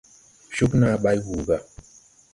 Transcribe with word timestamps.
Cúg 0.55 0.71
naa 0.81 0.95
bay 1.03 1.17
wùu 1.25 1.41
gà. 1.47 1.57